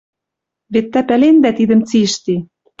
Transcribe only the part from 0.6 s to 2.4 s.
Вет тӓ пӓлендӓ тидӹм цишти